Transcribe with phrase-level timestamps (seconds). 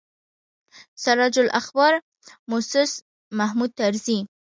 [1.03, 1.93] سراج الاخبار
[2.49, 2.91] موسس
[3.39, 4.17] محمود طرزي.